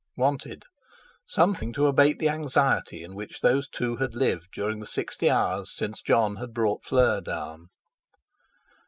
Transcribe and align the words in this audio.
"Wanted"—something 0.17 1.73
to 1.73 1.85
abate 1.85 2.17
the 2.17 2.27
anxiety 2.29 3.03
in 3.03 3.13
which 3.13 3.41
those 3.41 3.69
two 3.69 3.97
had 3.97 4.15
lived 4.15 4.47
during 4.51 4.79
the 4.79 4.87
sixty 4.87 5.29
hours 5.29 5.71
since 5.71 6.01
Jon 6.01 6.37
had 6.37 6.55
brought 6.55 6.83
Fleur 6.83 7.21
down. 7.21 7.67